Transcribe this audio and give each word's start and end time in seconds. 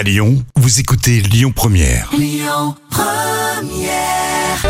À 0.00 0.02
Lyon, 0.02 0.42
vous 0.56 0.80
écoutez 0.80 1.20
Lyon 1.20 1.52
Première. 1.54 2.10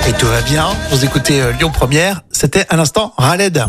Et 0.09 0.13
tout 0.19 0.27
va 0.27 0.41
bien. 0.43 0.67
Vous 0.91 1.05
écoutez 1.05 1.41
euh, 1.41 1.53
Lyon 1.53 1.71
Première. 1.73 2.23
C'était 2.33 2.67
un 2.69 2.81
instant 2.81 3.15
Raled. 3.17 3.65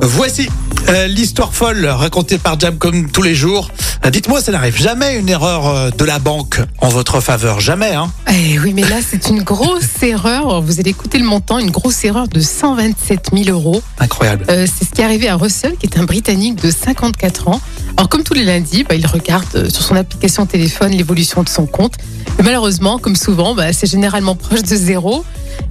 Voici 0.00 0.48
euh, 0.88 1.08
l'histoire 1.08 1.52
folle 1.52 1.84
racontée 1.84 2.38
par 2.38 2.58
Jam 2.58 2.78
comme 2.78 3.10
tous 3.10 3.20
les 3.20 3.34
jours. 3.34 3.68
Euh, 4.06 4.10
Dites-moi, 4.10 4.40
ça 4.40 4.50
n'arrive 4.50 4.78
jamais 4.80 5.16
une 5.18 5.28
erreur 5.28 5.92
de 5.92 6.04
la 6.06 6.18
banque 6.18 6.62
en 6.78 6.88
votre 6.88 7.20
faveur, 7.20 7.60
jamais, 7.60 7.92
hein 7.94 8.10
Eh 8.32 8.58
oui, 8.58 8.72
mais 8.74 8.82
là, 8.82 8.96
c'est 9.06 9.28
une 9.28 9.42
grosse 9.42 9.84
erreur. 10.02 10.62
Vous 10.62 10.80
allez 10.80 10.90
écouter 10.90 11.18
le 11.18 11.26
montant, 11.26 11.58
une 11.58 11.70
grosse 11.70 12.02
erreur 12.04 12.28
de 12.28 12.40
127 12.40 13.28
000 13.34 13.50
euros. 13.50 13.82
Incroyable. 13.98 14.46
Euh, 14.48 14.66
c'est 14.66 14.86
ce 14.86 14.90
qui 14.90 15.02
est 15.02 15.04
arrivé 15.04 15.28
à 15.28 15.36
Russell, 15.36 15.76
qui 15.76 15.84
est 15.84 15.98
un 15.98 16.04
Britannique 16.04 16.62
de 16.62 16.70
54 16.70 17.48
ans. 17.48 17.60
Alors, 17.96 18.08
comme 18.08 18.22
tous 18.22 18.34
les 18.34 18.44
lundis, 18.44 18.84
bah, 18.84 18.94
il 18.94 19.06
regarde 19.06 19.46
euh, 19.54 19.68
sur 19.68 19.82
son 19.82 19.96
application 19.96 20.46
téléphone 20.46 20.92
l'évolution 20.92 21.42
de 21.42 21.48
son 21.48 21.66
compte. 21.66 21.94
Mais 22.38 22.44
malheureusement, 22.44 22.98
comme 22.98 23.16
souvent, 23.16 23.54
bah, 23.54 23.72
c'est 23.72 23.90
généralement 23.90 24.34
proche 24.34 24.62
de 24.62 24.76
zéro. 24.76 25.24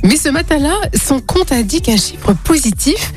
Mais 0.04 0.16
ce 0.16 0.30
matin-là, 0.30 0.76
son 0.94 1.20
compte 1.20 1.52
indique 1.52 1.90
un 1.90 1.98
chiffre 1.98 2.34
positif 2.44 3.14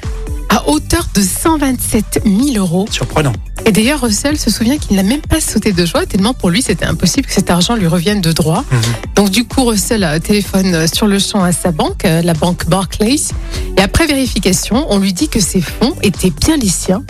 à 0.49 0.69
hauteur 0.69 1.07
de 1.15 1.21
127 1.21 2.23
000 2.25 2.57
euros. 2.57 2.87
Surprenant. 2.91 3.33
Et 3.67 3.73
d'ailleurs, 3.73 4.03
Russell 4.03 4.39
se 4.39 4.51
souvient 4.51 4.79
qu'il 4.79 4.97
n'a 4.97 5.03
même 5.03 5.23
pas 5.23 5.41
sauté 5.41 5.73
de 5.73 5.87
joie, 5.87 6.07
tellement 6.07 6.35
pour 6.35 6.51
lui 6.51 6.61
c'était 6.61 6.85
impossible 6.85 7.27
que 7.27 7.33
cet 7.33 7.51
argent 7.51 7.77
lui 7.77 7.87
revienne 7.87 8.21
de 8.21 8.31
droit. 8.31 8.65
Mhm. 8.71 8.81
Donc 9.17 9.31
du 9.31 9.45
coup, 9.45 9.65
Russell 9.65 10.05
euh, 10.05 10.19
téléphone 10.19 10.75
euh, 10.75 10.87
sur 10.93 11.07
le 11.07 11.19
champ 11.19 11.43
à 11.43 11.53
sa 11.53 11.71
banque, 11.71 12.03
la 12.05 12.35
banque 12.35 12.67
Barclays, 12.69 13.33
et 13.79 13.81
après 13.81 14.07
vérification, 14.07 14.87
on 14.91 14.99
lui 14.99 15.13
dit 15.13 15.29
que 15.29 15.41
ses 15.41 15.61
fonds 15.61 15.95
étaient 16.03 16.31
bien 16.31 16.57
les 16.57 16.69
siens. 16.69 17.03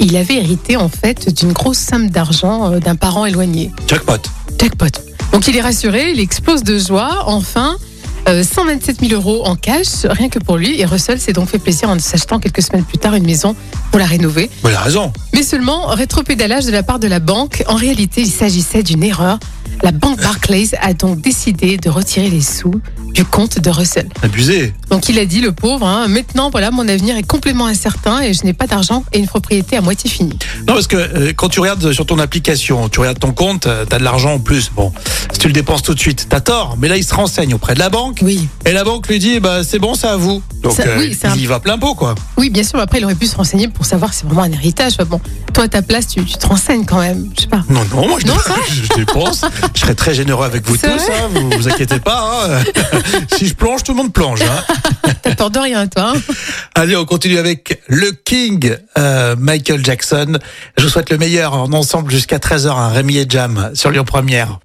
Il 0.00 0.16
avait 0.16 0.36
hérité 0.36 0.76
en 0.76 0.88
fait 0.88 1.32
d'une 1.34 1.52
grosse 1.52 1.78
somme 1.78 2.10
d'argent 2.10 2.72
euh, 2.72 2.78
d'un 2.80 2.96
parent 2.96 3.26
éloigné. 3.26 3.70
Jackpot. 3.86 4.18
Jackpot. 4.60 4.86
Donc 5.32 5.48
il 5.48 5.56
est 5.56 5.60
rassuré, 5.62 6.12
il 6.12 6.20
explose 6.20 6.62
de 6.62 6.78
joie, 6.78 7.24
enfin. 7.26 7.76
euh, 8.28 8.42
127 8.42 9.00
000 9.00 9.12
euros 9.20 9.46
en 9.46 9.56
cash, 9.56 10.04
rien 10.04 10.28
que 10.28 10.38
pour 10.38 10.56
lui. 10.56 10.80
Et 10.80 10.84
Russell 10.84 11.20
s'est 11.20 11.32
donc 11.32 11.48
fait 11.48 11.58
plaisir 11.58 11.88
en 11.88 11.98
s'achetant 11.98 12.38
quelques 12.38 12.62
semaines 12.62 12.84
plus 12.84 12.98
tard 12.98 13.14
une 13.14 13.24
maison 13.26 13.54
pour 13.90 13.98
la 13.98 14.06
rénover. 14.06 14.50
Vous 14.62 14.68
avez 14.68 14.76
raison. 14.76 15.12
Mais 15.32 15.42
seulement 15.42 15.86
rétropédalage 15.86 16.64
de 16.66 16.72
la 16.72 16.82
part 16.82 16.98
de 16.98 17.06
la 17.08 17.20
banque. 17.20 17.62
En 17.68 17.74
réalité, 17.76 18.22
il 18.22 18.30
s'agissait 18.30 18.82
d'une 18.82 19.02
erreur. 19.02 19.38
La 19.82 19.92
banque 19.92 20.20
Barclays 20.20 20.70
a 20.80 20.94
donc 20.94 21.20
décidé 21.20 21.76
de 21.76 21.90
retirer 21.90 22.30
les 22.30 22.40
sous 22.40 22.72
du 23.16 23.24
compte 23.24 23.58
de 23.58 23.70
Russell. 23.70 24.08
Abusé. 24.22 24.74
Donc 24.90 25.08
il 25.08 25.18
a 25.18 25.24
dit, 25.24 25.40
le 25.40 25.50
pauvre, 25.50 25.86
hein, 25.86 26.06
maintenant 26.06 26.50
voilà, 26.50 26.70
mon 26.70 26.86
avenir 26.86 27.16
est 27.16 27.22
complètement 27.26 27.64
incertain 27.66 28.20
et 28.20 28.34
je 28.34 28.44
n'ai 28.44 28.52
pas 28.52 28.66
d'argent 28.66 29.04
et 29.14 29.18
une 29.18 29.26
propriété 29.26 29.74
à 29.78 29.80
moitié 29.80 30.10
finie. 30.10 30.38
Non, 30.68 30.74
parce 30.74 30.86
que 30.86 30.96
euh, 30.96 31.32
quand 31.34 31.48
tu 31.48 31.60
regardes 31.60 31.92
sur 31.92 32.04
ton 32.04 32.18
application, 32.18 32.90
tu 32.90 33.00
regardes 33.00 33.18
ton 33.18 33.32
compte, 33.32 33.66
euh, 33.66 33.86
t'as 33.88 33.98
de 33.98 34.04
l'argent 34.04 34.34
en 34.34 34.38
plus. 34.38 34.70
Bon, 34.76 34.92
si 35.32 35.38
tu 35.38 35.46
le 35.46 35.54
dépenses 35.54 35.82
tout 35.82 35.94
de 35.94 35.98
suite, 35.98 36.26
t'as 36.28 36.40
tort. 36.40 36.76
Mais 36.78 36.88
là, 36.88 36.98
il 36.98 37.04
se 37.04 37.14
renseigne 37.14 37.54
auprès 37.54 37.72
de 37.72 37.78
la 37.78 37.88
banque. 37.88 38.18
Oui. 38.22 38.48
Et 38.66 38.72
la 38.72 38.84
banque 38.84 39.08
lui 39.08 39.18
dit, 39.18 39.40
bah, 39.40 39.64
c'est 39.64 39.78
bon, 39.78 39.94
c'est 39.94 40.08
à 40.08 40.16
vous. 40.16 40.42
Donc, 40.62 40.72
Ça- 40.74 40.82
euh, 40.86 40.96
oui, 40.98 41.16
un- 41.24 41.34
il 41.36 41.40
y 41.42 41.46
va 41.46 41.58
plein 41.58 41.78
pot, 41.78 41.94
quoi. 41.94 42.14
Oui, 42.36 42.50
bien 42.50 42.62
sûr, 42.62 42.78
après 42.78 42.98
il 42.98 43.04
aurait 43.04 43.14
pu 43.14 43.26
se 43.26 43.34
renseigner 43.36 43.68
pour 43.68 43.86
savoir 43.86 44.12
si 44.12 44.20
c'est 44.20 44.26
vraiment 44.26 44.42
un 44.42 44.52
héritage. 44.52 44.96
Bon, 44.98 45.20
toi 45.54 45.64
à 45.64 45.68
ta 45.68 45.80
place, 45.82 46.06
tu, 46.08 46.22
tu 46.24 46.34
te 46.36 46.46
renseignes 46.46 46.84
quand 46.84 47.00
même. 47.00 47.30
Je 47.36 47.42
sais 47.42 47.46
pas. 47.48 47.62
Non, 47.70 47.80
non, 47.94 48.08
moi 48.08 48.18
je, 48.20 48.26
Non, 48.26 48.38
ça 48.38 48.54
je 48.68 48.94
dépense. 48.94 49.44
Je 49.74 49.80
serai 49.80 49.94
très 49.94 50.14
généreux 50.14 50.44
avec 50.44 50.66
vous 50.66 50.76
tous, 50.76 50.86
hein, 50.86 51.28
vous 51.32 51.50
vous 51.50 51.68
inquiétez 51.68 51.98
pas. 51.98 52.46
hein. 52.48 52.64
si 53.36 53.46
je 53.46 53.54
plonge, 53.54 53.82
tout 53.82 53.92
le 53.92 53.96
monde 53.98 54.12
plonge. 54.12 54.42
Hein. 54.42 55.12
T'as 55.22 55.34
peur 55.34 55.50
de 55.50 55.58
rien, 55.58 55.86
toi. 55.86 56.12
hein 56.14 56.20
Allez, 56.74 56.94
on 56.96 57.04
continue 57.06 57.38
avec 57.38 57.82
le 57.88 58.12
King, 58.12 58.76
euh, 58.98 59.34
Michael 59.38 59.84
Jackson. 59.84 60.38
Je 60.76 60.82
vous 60.84 60.90
souhaite 60.90 61.10
le 61.10 61.16
meilleur 61.18 61.54
en 61.54 61.72
ensemble 61.72 62.10
jusqu'à 62.10 62.36
13h, 62.38 62.68
hein, 62.68 62.88
Rémi 62.90 63.16
et 63.16 63.26
Jam 63.28 63.70
sur 63.74 63.90
Lyon 63.90 64.04
Première. 64.04 64.58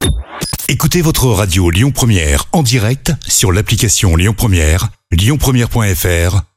Écoutez 0.68 1.02
votre 1.02 1.28
radio 1.28 1.70
Lyon 1.70 1.92
Première 1.92 2.46
en 2.52 2.64
direct 2.64 3.14
sur 3.28 3.52
l'application 3.52 4.16
Lyon 4.16 4.34
Première, 4.38 4.90
lyonpremière.fr 5.12 6.42